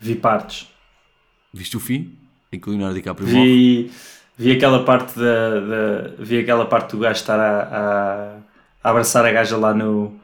[0.00, 0.68] Vi partes.
[1.52, 2.12] Viste o fim?
[2.52, 3.46] Em que o Leonardo DiCaprio morre?
[3.46, 3.90] Vi,
[4.37, 8.37] vi aquela parte da, da- Vi aquela parte do gajo estar a, a,
[8.83, 10.14] a abraçar a gaja lá no,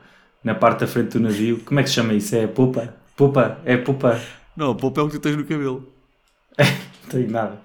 [0.45, 1.61] na parte da frente do navio.
[1.65, 2.35] Como é que se chama isso?
[2.37, 2.95] É pupa?
[3.17, 3.59] Pupa?
[3.65, 4.21] É pupa?
[4.57, 5.87] Não, pô, é o que tu tens no cabelo.
[6.59, 7.61] Não tenho nada.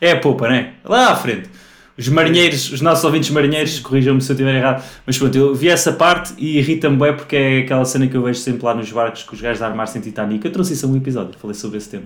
[0.00, 0.74] É a popa, né?
[0.84, 1.50] Lá à frente.
[1.98, 4.84] Os marinheiros, os nossos ouvintes marinheiros, corrijam-me se eu estiver errado.
[5.06, 8.22] Mas pronto, eu vi essa parte e irrita-me bem porque é aquela cena que eu
[8.22, 10.44] vejo sempre lá nos barcos com os gajos a armar-se em Titanic.
[10.44, 12.04] Eu trouxe isso a um episódio, falei sobre esse tema.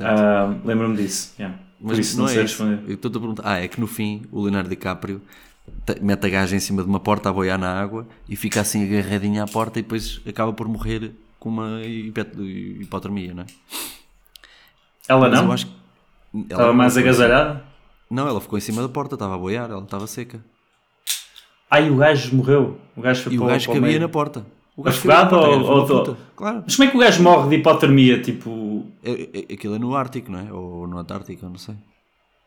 [0.00, 1.34] Ah, Lembro-me disso.
[1.38, 1.56] yeah.
[1.78, 2.78] Por Mas isso não, não, sei é responder.
[2.88, 3.42] Eu estou-te a perguntar.
[3.44, 5.20] Ah, é que no fim o Leonardo DiCaprio
[5.84, 8.60] te- mete a gaja em cima de uma porta a boiar na água e fica
[8.62, 13.46] assim agarradinha à porta e depois acaba por morrer com uma hipotermia, não é?
[15.08, 15.46] Ela Mas não?
[15.46, 15.72] eu acho que.
[16.34, 17.62] ela Estava não mais agasalhada?
[18.12, 20.44] Não, ela ficou em cima da porta, estava a boiar, ela estava seca.
[21.70, 22.76] Ai, o gajo morreu.
[22.96, 24.00] O gajo foi E o para gajo para cabia meio.
[24.00, 24.46] na porta.
[24.76, 26.16] O Afogado cabia na porta, ou- ou-.
[26.36, 26.62] Claro.
[26.66, 28.20] Mas como é que o gajo morre de hipotermia?
[28.20, 28.86] Tipo.
[29.02, 30.52] É- é- Aquilo é no Ártico, não é?
[30.52, 31.74] Ou no Antártico, eu não sei.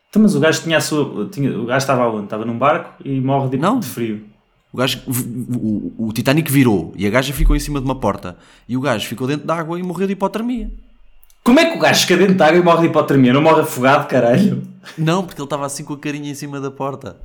[0.08, 1.28] Então, mas o gajo tinha a sua.
[1.28, 2.24] Tinha, o gajo estava onde?
[2.24, 3.80] Estava num barco e morre de, Não.
[3.80, 4.24] de frio.
[4.72, 7.94] O, gajo, o, o- o Titanic virou e a gaja ficou em cima de uma
[7.94, 8.36] porta
[8.68, 10.70] e o gajo ficou dentro da água e morreu de hipotermia.
[11.46, 13.32] Como é que o gajo fica dentro de água e morre de hipotermia?
[13.32, 14.66] Não morre afogado, caralho?
[14.98, 17.16] Não, porque ele estava assim com a carinha em cima da porta.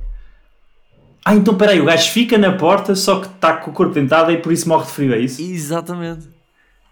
[1.24, 4.30] Ah, então peraí, o gajo fica na porta só que está com o corpo dentado
[4.30, 5.42] e por isso morre de frio, é isso?
[5.42, 6.28] Exatamente.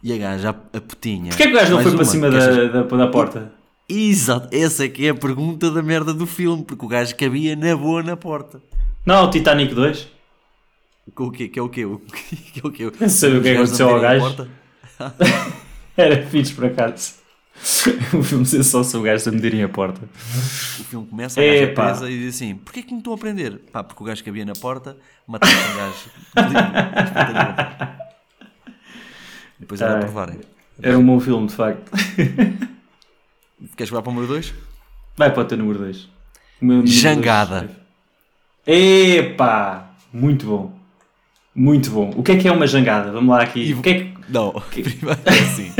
[0.02, 1.28] E a gaja, a, putinha.
[1.28, 3.06] Porquê é que o gajo não foi para uma, cima que estas- da, da, da
[3.06, 3.52] porta?
[3.88, 7.54] Exato, essa é que é a pergunta da merda do filme, porque o gajo cabia
[7.54, 8.60] na boa na porta.
[9.06, 10.08] Não, o Titanic 2?
[11.14, 11.46] Com o quê?
[11.46, 11.84] Que é o quê?
[11.86, 12.92] O que é o quê?
[13.00, 14.48] Não sei o que é aconteceu ao gajo.
[15.96, 17.19] Era fixe por acaso.
[18.18, 20.00] o filme ser só sobre o gajo a medirem a porta.
[20.02, 23.58] O filme começa, a é presa e diz assim: Porquê que não estou a aprender?
[23.72, 24.96] Pá, porque o gajo cabia na porta,
[25.26, 26.10] mataste o gajo.
[29.58, 30.00] Depois era a Ai.
[30.00, 30.40] provarem.
[30.82, 31.90] Era um bom filme, de facto.
[33.76, 34.54] Queres jogar para o número 2?
[35.16, 36.08] Vai para o teu número 2.
[36.86, 37.70] Jangada.
[38.66, 39.90] Epá!
[40.12, 40.78] Muito bom.
[41.54, 42.10] Muito bom.
[42.16, 43.12] O que é que é uma jangada?
[43.12, 43.60] Vamos lá aqui.
[43.60, 44.14] E- O que é que...
[44.30, 45.72] Não, primeiro é assim.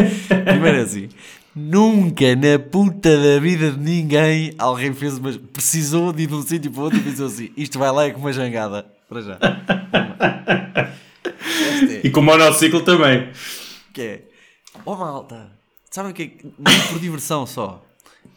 [0.45, 1.09] Primeiro é assim.
[1.55, 5.33] Nunca na puta da vida de ninguém alguém fez uma.
[5.33, 8.11] precisou de ir de um sítio para outro e pensou assim: isto vai lá é
[8.11, 8.87] com uma jangada.
[9.09, 9.39] Para já.
[11.91, 13.31] É, E com o monociclo também.
[13.93, 14.23] que é.
[14.85, 15.51] Oh malta,
[15.91, 16.89] sabem o que é?
[16.89, 17.85] por diversão só.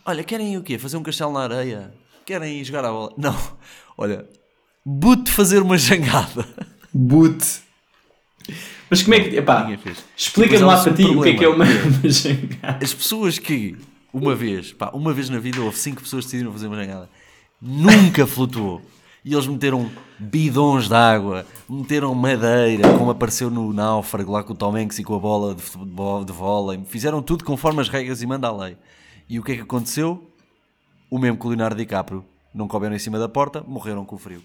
[0.06, 0.78] Olha, querem o quê?
[0.78, 1.94] Fazer um castelo na areia?
[2.26, 3.14] Querem ir jogar a bola?
[3.18, 3.36] Não.
[3.98, 4.26] Olha,
[4.86, 6.46] boot fazer uma jangada.
[6.94, 7.62] Boot.
[8.94, 9.38] Mas como é que...
[9.38, 9.68] Epá,
[10.16, 11.66] explica-me há lá para ti o que é que é uma,
[12.06, 12.78] jangada.
[12.80, 13.76] As pessoas que,
[14.14, 17.10] uma vez, pá, uma vez na vida, houve cinco pessoas que decidiram fazer uma jangada,
[17.60, 18.84] nunca flutuou.
[19.26, 24.56] E eles meteram bidões de água, meteram madeira, como apareceu no náufrago lá com o
[24.56, 26.80] Tom Hanks e com a bola de futebol, de vôlei.
[26.86, 28.78] Fizeram tudo conforme as regras e manda a lei.
[29.28, 30.24] E o que é que aconteceu?
[31.10, 32.24] O mesmo que o Leonardo DiCaprio.
[32.54, 34.44] Não couberam em cima da porta, morreram com o frio.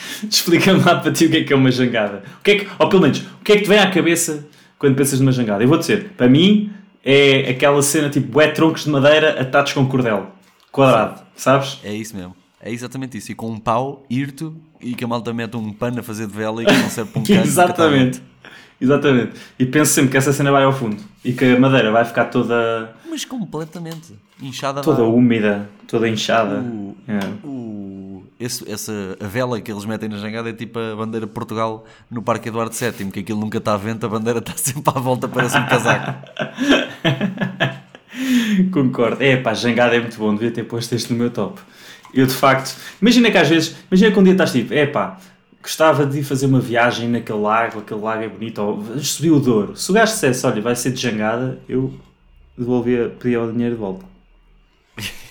[0.28, 2.22] Explica-me lá para ti o que é que é uma jangada.
[2.40, 4.46] O que é que, ou pelo menos, o que é que te vem à cabeça
[4.78, 5.62] quando pensas numa jangada?
[5.64, 6.70] Eu vou dizer, para mim,
[7.04, 10.28] é aquela cena tipo é troncos de madeira atados com cordel.
[10.72, 11.78] Quadrado, sabes?
[11.84, 12.34] É isso mesmo.
[12.60, 13.30] É exatamente isso.
[13.32, 16.32] E com um pau, irto, e que a malta mete um pano a fazer de
[16.34, 17.40] vela e que não serve para um cano.
[17.42, 18.22] Exatamente.
[18.80, 19.32] Exatamente.
[19.58, 22.26] E penso sempre que essa cena vai ao fundo e que a madeira vai ficar
[22.26, 24.12] toda, Mas completamente.
[24.42, 26.56] Inchada toda úmida, toda inchada.
[26.60, 27.18] O- É.
[27.46, 28.05] o-
[28.38, 31.84] esse- essa, a vela que eles metem na jangada é tipo a bandeira de Portugal
[32.10, 35.00] no Parque Eduardo VII, que aquilo nunca está a vento, a bandeira está sempre à
[35.00, 36.14] volta, parece um casaco.
[38.72, 39.22] Concordo.
[39.22, 41.60] É pá, jangada é muito bom, devia ter posto este no meu top.
[42.14, 45.18] Eu de facto, imagina que às vezes, imagina que um dia estás tipo, é pá,
[45.62, 49.76] gostava de fazer uma viagem naquele lago, aquele lago é bonito, ou subir o Douro.
[49.76, 51.92] Se o gajo dissesse, olha, vai ser de jangada, eu
[52.56, 54.04] devolvia, pedia o dinheiro de volta.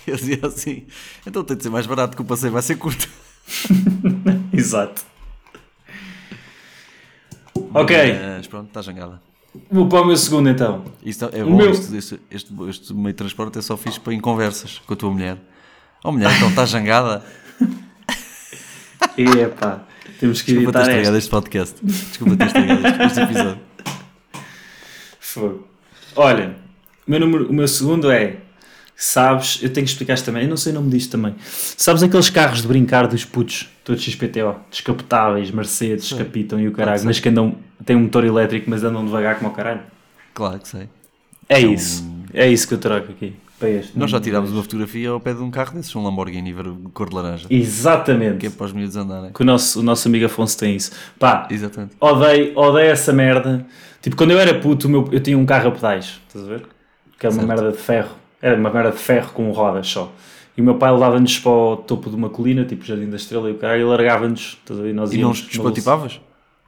[0.06, 0.86] Eu dizia assim:
[1.26, 3.08] então tem de ser mais barato que o passeio vai ser curto.
[4.52, 5.02] Exato.
[7.72, 7.96] Ok,
[8.36, 9.20] Mas pronto, está jangada.
[9.70, 10.84] vou para o meu segundo então.
[11.02, 12.20] Isto é O bom, meu- este, este,
[12.68, 15.38] este meio de transporte é só fixe para em conversas com a tua mulher.
[16.04, 17.24] Oh mulher, então está jangada?
[19.16, 19.84] E é pá,
[20.20, 21.76] temos que Desculpa ter estragado este podcast.
[21.84, 23.60] Desculpa ter estragado este, episódio.
[25.20, 25.68] Fogo.
[26.14, 26.56] Olha,
[27.06, 28.38] meu, número, o meu segundo é.
[28.98, 31.34] Sabes, eu tenho que explicar também, eu não sei o nome disto também.
[31.44, 37.04] Sabes aqueles carros de brincar dos putos, todos XPTO, descapotáveis, Mercedes, capitam e o caralho,
[37.04, 39.82] mas que andam, têm um motor elétrico, mas andam devagar como o caralho?
[40.32, 40.88] Claro que sei.
[41.46, 43.34] É isso, é isso que eu troco aqui.
[43.60, 43.98] Este.
[43.98, 46.54] Nós já tirámos uma fotografia ao pé de um carro desses, um Lamborghini
[46.92, 47.46] cor de laranja.
[47.48, 48.38] Exatamente.
[48.38, 49.32] Que é para os miúdos andarem.
[49.32, 50.90] Que o nosso, o nosso amigo Afonso tem isso.
[51.18, 51.94] Pá, Exatamente.
[51.98, 53.64] odeio, odeio essa merda.
[54.02, 56.66] Tipo, quando eu era puto, meu- eu tinha um carro a pedais, estás a ver?
[57.18, 58.10] Que era uma merda de ferro.
[58.46, 60.12] Era uma merda de ferro com rodas só.
[60.56, 63.48] E o meu pai levava-nos para o topo de uma colina, tipo Jardim da Estrela
[63.48, 64.56] e o caralho, e largava-nos?
[64.70, 65.40] E nós E não os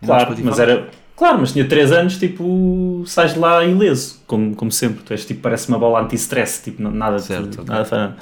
[0.05, 0.89] Claro, mas era.
[1.17, 5.03] Claro, mas tinha 3 anos, tipo, sais de lá ileso, como, como sempre.
[5.05, 7.19] Tu és tipo, parece uma bola anti-stress, tipo, nada.
[7.19, 7.65] Certo.
[7.65, 8.17] Nada nada.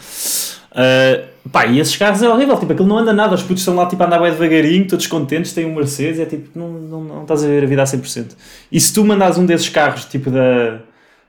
[0.79, 3.75] Ah, pá, e esses carros é horrível, tipo, aquilo não anda nada, os putos estão
[3.75, 7.01] lá tipo, a andar bem devagarinho, todos contentes, têm um Mercedes, é tipo, não, não,
[7.03, 8.33] não estás a ver a vida a 100%.
[8.71, 10.81] E se tu mandares um desses carros, tipo, da,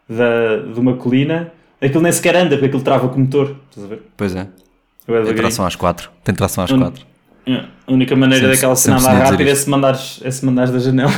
[0.10, 3.86] da, de uma colina, aquilo nem sequer anda, porque aquilo trava com o motor, estás
[3.86, 4.02] a ver?
[4.16, 4.48] Pois é.
[5.08, 6.10] É Tem tração às 4.
[6.24, 6.80] Tem tração às Hum.
[6.80, 7.06] 4.
[7.46, 10.72] É, A única maneira Sempre- daquela cena andar rápida é se, mandares, é se mandares
[10.72, 11.12] da janela.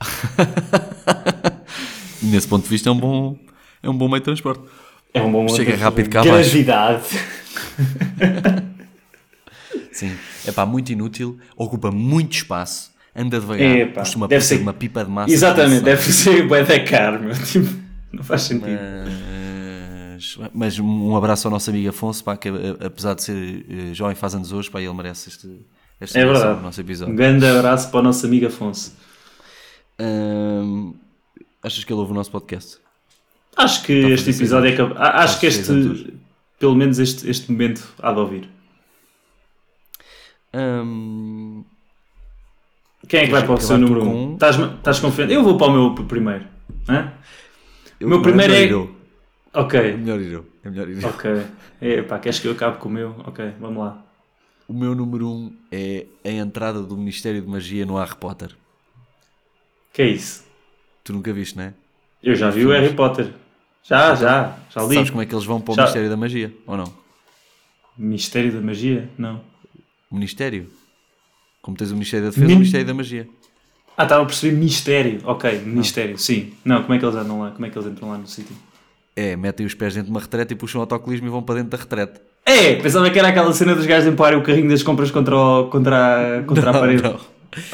[2.22, 3.36] Nesse ponto de vista é um bom,
[3.82, 4.62] é um bom meio de transporte.
[5.14, 6.50] É um bom Chega rápido cá abaixo.
[6.50, 7.04] Gravidade.
[9.92, 10.12] Sim.
[10.46, 15.04] É pá, muito inútil, ocupa muito espaço, anda devagar, Epá, costuma deve ser- uma pipa
[15.04, 15.32] de massa.
[15.32, 17.34] Exatamente, de deve ser bué da caro, meu.
[17.34, 17.68] Tipo,
[18.12, 18.78] não faz sentido.
[19.04, 19.12] Mas,
[20.54, 24.14] mas um abraço ao nosso amigo Afonso, pá, que a- apesar de ser eh, jovem
[24.14, 25.60] faz anos hoje, pá, ele merece este,
[26.00, 26.56] esta É verdade.
[26.56, 27.14] no nosso Um episódio.
[27.14, 28.94] grande abraço para o nosso amigo Afonso.
[30.00, 30.94] Hum,
[31.62, 32.78] achas que ele ouve o nosso podcast?
[33.56, 34.94] Acho que este episódio é anos.
[34.94, 36.14] cap- a- Acho que este,
[36.58, 38.48] pelo menos este, este momento, há de ouvir.
[40.54, 41.64] Hum,
[43.08, 44.30] Quem é que vai para o seu número com 1?
[44.30, 44.34] um?
[44.34, 45.32] Estás, estás confiante?
[45.32, 46.44] Eu vou para o meu primeiro.
[46.88, 47.12] Hã?
[48.00, 49.01] eu- O meu primeiro melhor é-
[49.54, 49.60] eu.
[49.60, 50.46] É Ok, melhor ir eu.
[50.62, 51.10] É melhor ir eu.
[51.10, 51.24] ok.
[51.80, 53.10] É, pá, queres que eu acabe com o meu?
[53.26, 54.02] Ok, vamos lá.
[54.66, 58.56] O meu número 1 um é a entrada do Ministério de Magia no Harry Potter.
[59.92, 60.44] Que é isso?
[61.04, 61.74] Tu nunca viste, não é?
[62.22, 63.32] Eu já vi o Harry Potter.
[63.82, 64.94] Já, já, já li.
[64.94, 65.84] Sabes como é que eles vão para o Já.
[65.84, 66.52] Ministério da Magia?
[66.66, 66.92] Ou não?
[67.96, 69.08] Mistério da Magia?
[69.18, 69.40] Não.
[70.10, 70.70] Ministério.
[71.62, 73.28] Como tens o Ministério da Defesa, Min- o Ministério da Magia.
[73.96, 75.20] Ah, estava a perceber mistério.
[75.24, 76.52] Ok, mistério, sim.
[76.64, 77.50] Não, como é que eles andam lá?
[77.50, 78.56] Como é que eles entram lá no sítio?
[79.14, 81.56] É, metem os pés dentro de uma retrete e puxam o autocolismo e vão para
[81.56, 82.20] dentro da retrete.
[82.46, 85.68] É, pensava que era aquela cena dos gajos empurrarem o carrinho das compras contra, o-
[85.68, 87.02] contra, a, contra a Não, parede.
[87.02, 87.20] não.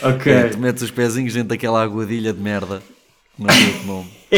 [0.02, 0.32] Ok.
[0.32, 2.82] É, tu metes os pezinhos dentro daquela aguadilha de merda.
[3.38, 4.10] Não sei outro nome.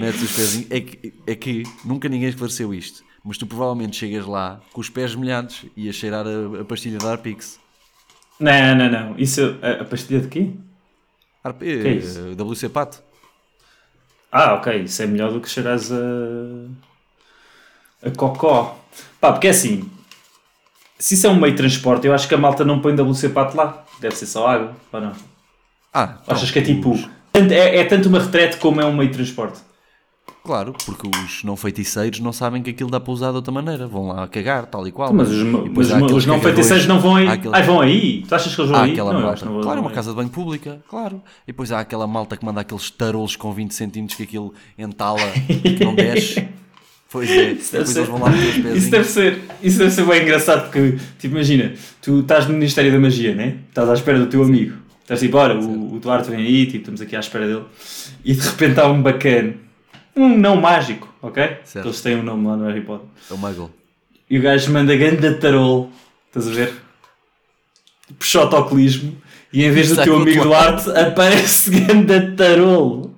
[0.00, 0.66] Metes os pezinhos.
[0.70, 3.02] É que, é que nunca ninguém esclareceu isto.
[3.24, 6.98] Mas tu provavelmente chegas lá com os pés molhados e a cheirar a, a pastilha
[6.98, 7.58] da Arpix.
[8.38, 9.14] não, não, não.
[9.18, 10.50] Isso, a, a pastilha de quê?
[11.42, 12.18] Arp, é isso?
[12.38, 13.02] eh, WC Pato.
[14.30, 14.82] Ah, ok.
[14.84, 15.96] Isso é melhor do que cheirares a.
[18.06, 18.78] a cocó.
[19.20, 19.90] Pá, porque é assim.
[20.98, 23.30] Se isso é um meio de transporte, eu acho que a malta não põe WC
[23.30, 23.84] pato lá.
[24.00, 25.12] Deve ser só água, ou não?
[25.92, 26.94] Ah, Achas que é tipo.
[27.32, 29.60] É, é tanto uma retrete como é um meio de transporte.
[30.42, 33.86] Claro, porque os não feiticeiros não sabem que aquilo dá para usar de outra maneira.
[33.86, 35.12] Vão lá cagar, tal e qual.
[35.12, 37.26] Mas os, mas há os não feiticeiros não vão aí.
[37.52, 38.24] Ai, vão aí?
[38.26, 38.92] Tu achas que eles vão Há aí?
[38.92, 39.44] aquela não, malta.
[39.44, 41.22] não claro, é uma vão casa de banho pública, claro.
[41.46, 45.20] E depois há aquela malta que manda aqueles tarolos com 20 centímetros que aquilo entala
[45.48, 46.48] e que não desce.
[47.12, 49.90] Pois é, deve depois ser- eles vão lá meter os Isso deve, ser, isso deve
[49.90, 53.56] ser bem engraçado porque, tipo, imagina, tu estás no Ministério da Magia, né?
[53.68, 54.76] Estás à espera do teu amigo.
[55.02, 57.64] Estás tipo, olha, o, o Duarte vem aí, tipo, estamos aqui à espera dele.
[58.24, 59.54] E de repente há um bacana
[60.16, 61.58] Um não mágico, ok?
[61.64, 61.86] Certo.
[61.86, 63.06] Eles têm um nome lá no Harry Potter.
[63.30, 63.70] É o Muggle.
[64.28, 65.90] E o gajo manda ganda tarol.
[66.28, 66.74] Estás a ver?
[68.18, 69.16] Puxa autocolismo.
[69.52, 73.10] E em vez do Sai teu o amigo Duarte, aparece ganda tarol.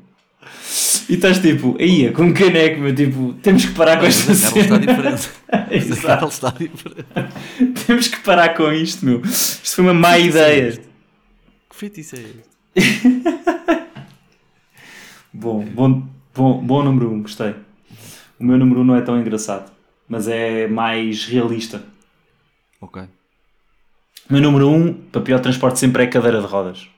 [1.08, 4.48] E estás tipo, aí, com um caneco, meu, tipo, temos que parar com Mas esta
[4.48, 4.86] a Carol está cena.
[4.86, 5.30] diferente.
[5.70, 6.26] Mas Exato.
[6.28, 7.84] Está diferente.
[7.86, 9.20] Temos que parar com isto, meu.
[9.22, 10.28] Isto foi uma má Sim, sim.
[10.28, 10.72] ideia.
[11.68, 12.20] Que feitiço é
[12.76, 13.22] este?
[15.34, 17.54] Bom, bom, bom, bom número 1, um, gostei.
[18.38, 19.70] O meu número 1 um não é tão engraçado,
[20.08, 21.82] mas é mais realista.
[22.80, 23.02] Ok.
[24.28, 26.88] O meu número 1, um, para pior transporte, sempre é cadeira de rodas.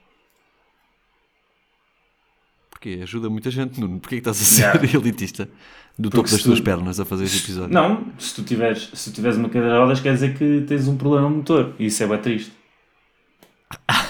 [2.69, 2.99] Porquê?
[3.03, 3.99] Ajuda muita gente, Nuno.
[3.99, 4.85] Porquê que estás a ser Yeah.
[4.97, 5.49] elitista?
[5.97, 7.73] Do Porque topo das tu- tuas pernas a fazer este episódio.
[7.73, 10.87] Não, se tu, tiveres, se tu tiveres uma cadeira de rodas, quer dizer que tens
[10.87, 11.73] um problema no motor.
[11.79, 12.51] E isso é bem triste.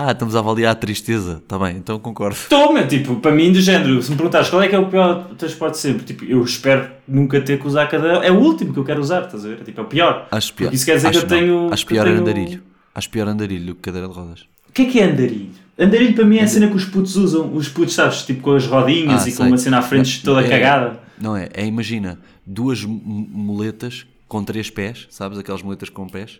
[0.00, 1.40] Ah, estamos a avaliar a tristeza.
[1.42, 2.36] Está bem, então concordo.
[2.48, 5.24] Toma, tipo, para mim, do género, se me perguntares qual é que é o pior
[5.36, 8.18] transporte sempre, tipo, eu espero nunca ter que usar a cadeira.
[8.24, 9.64] É o último que eu quero usar, estás a ver?
[9.64, 10.28] Tipo, é o pior.
[10.30, 10.72] Acho pior.
[10.72, 11.46] Isso quer dizer Acho que eu não.
[11.46, 11.72] tenho.
[11.72, 12.62] Acho pior tenho- andarilho.
[12.94, 14.42] Acho pior andarilho que cadeira de rodas.
[14.68, 15.50] O que é que é andarilho?
[15.76, 17.52] Andarilho para mim é a cena que os putos usam.
[17.52, 18.22] Os putos, sabes?
[18.22, 19.46] Tipo com as rodinhas Ah, e com sei.
[19.48, 21.00] uma cena à frente É- toda é- cagada.
[21.20, 21.48] Não é?
[21.52, 25.38] É, imagina, duas muletas com três pés, sabes?
[25.38, 26.38] Aquelas muletas com pés.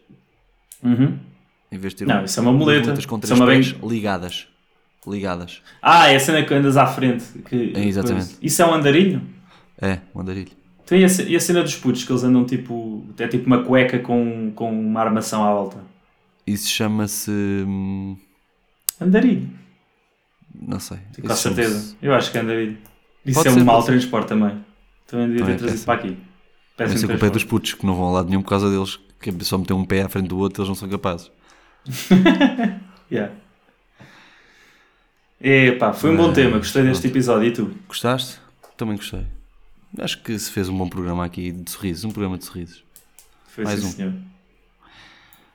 [0.83, 1.15] Uhum.
[1.71, 2.93] Em vez de ter Não, um- isso é uma muleta.
[2.93, 4.47] com Isso três é pés bem- ligadas.
[5.07, 5.63] Ligadas.
[5.81, 7.25] Ah, é a cena que andas à frente.
[7.49, 8.25] Que, É, exatamente.
[8.27, 8.39] coisa.
[8.43, 9.23] Isso é um andarilho?
[9.81, 10.51] É, um andarilho.
[10.85, 13.05] Então, e, a, ce- e a cena dos putos que eles andam tipo.
[13.19, 15.79] É tipo uma cueca com, com uma armação à volta.
[16.47, 17.31] Isso chama-se.
[17.31, 18.17] hum,
[19.01, 19.49] Andarilho,
[20.55, 20.99] Não sei.
[21.21, 21.95] com certeza.
[22.03, 22.79] Eu acho que é andarilho.
[23.25, 24.59] Isso Pode é ser, um mau transporte também.
[25.07, 25.85] Também devia ter é trazido péssimo.
[25.87, 26.09] para aqui.
[26.09, 26.21] Deve
[26.77, 28.99] Péssimo ser culpa é dos putos que não vão a lado nenhum por causa deles.
[29.21, 31.31] Que é só meter um pé à frente do outro, eles não são capazes.
[33.11, 33.33] Yeah.
[35.41, 37.15] Epá, foi um bom Mas, tema, gostei deste pronto.
[37.15, 37.49] episódio.
[37.49, 37.75] E tu?
[37.89, 38.39] Gostaste?
[38.77, 39.25] Também gostei.
[39.99, 42.05] Acho que se fez um bom programa aqui de sorrisos.
[42.05, 42.85] Um programa de sorrisos.
[43.47, 43.91] Foi Mais sim, um.
[43.91, 44.13] senhor.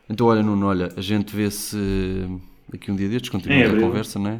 [0.09, 1.77] Então, olha, Nuno, olha, a gente vê-se
[2.71, 4.39] daqui um dia destes, continuamos a conversa, não é?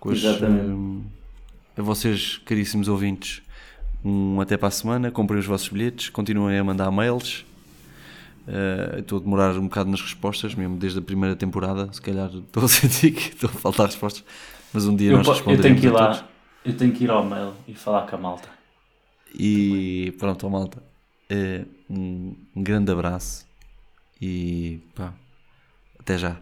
[0.00, 0.64] Com as, Exatamente.
[0.66, 1.04] hum,
[1.76, 3.42] a vocês, caríssimos ouvintes,
[4.04, 5.10] um até para a semana.
[5.10, 7.44] Comprem os vossos bilhetes, continuem a mandar mails.
[8.48, 11.92] Eh, estou a demorar um bocado nas respostas, mesmo desde a primeira temporada.
[11.92, 14.24] Se calhar estou a sentir que estou a faltar respostas,
[14.72, 16.20] mas um dia Eu, nós po- eu responderemos tenho que ir todos.
[16.20, 16.28] lá,
[16.64, 18.48] eu tenho que ir ao mail e falar com a malta.
[19.38, 20.82] E pronto, ó, malta.
[21.28, 23.46] Eh, um, grande abraço
[24.20, 25.12] e pá,
[25.98, 26.36] até já.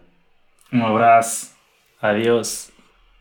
[0.71, 1.51] Um abraço.
[2.01, 2.71] Adiós.